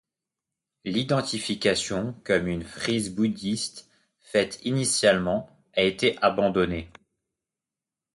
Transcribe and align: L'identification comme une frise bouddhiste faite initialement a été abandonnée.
L'identification 0.83 2.19
comme 2.23 2.47
une 2.47 2.63
frise 2.63 3.13
bouddhiste 3.13 3.87
faite 4.19 4.57
initialement 4.63 5.55
a 5.75 5.83
été 5.83 6.17
abandonnée. 6.23 6.89